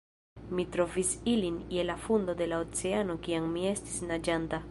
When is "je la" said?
1.75-1.97